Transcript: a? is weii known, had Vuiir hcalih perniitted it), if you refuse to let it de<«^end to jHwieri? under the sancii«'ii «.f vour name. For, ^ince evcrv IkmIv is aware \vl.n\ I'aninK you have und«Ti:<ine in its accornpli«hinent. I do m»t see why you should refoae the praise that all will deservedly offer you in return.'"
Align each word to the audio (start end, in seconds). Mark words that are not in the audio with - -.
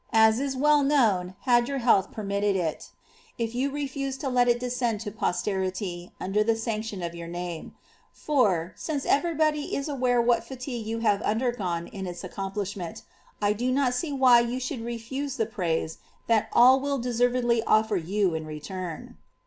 a? 0.11 0.29
is 0.29 0.55
weii 0.55 0.83
known, 0.83 1.35
had 1.41 1.67
Vuiir 1.67 1.81
hcalih 1.81 2.11
perniitted 2.11 2.55
it), 2.55 2.89
if 3.37 3.53
you 3.53 3.69
refuse 3.69 4.17
to 4.17 4.29
let 4.29 4.47
it 4.47 4.59
de<«^end 4.59 4.99
to 4.99 5.11
jHwieri? 5.11 6.09
under 6.19 6.43
the 6.43 6.53
sancii«'ii 6.55 7.03
«.f 7.03 7.11
vour 7.13 7.27
name. 7.27 7.75
For, 8.11 8.73
^ince 8.79 9.05
evcrv 9.05 9.37
IkmIv 9.39 9.71
is 9.71 9.87
aware 9.87 10.19
\vl.n\ 10.23 10.41
I'aninK 10.41 10.85
you 10.87 10.99
have 11.01 11.21
und«Ti:<ine 11.21 11.87
in 11.93 12.07
its 12.07 12.23
accornpli«hinent. 12.23 13.03
I 13.43 13.53
do 13.53 13.69
m»t 13.77 13.91
see 13.91 14.11
why 14.11 14.39
you 14.39 14.59
should 14.59 14.81
refoae 14.81 15.37
the 15.37 15.45
praise 15.45 15.99
that 16.25 16.49
all 16.51 16.79
will 16.79 16.97
deservedly 16.97 17.61
offer 17.65 17.95
you 17.95 18.33
in 18.33 18.47
return.'" 18.47 19.17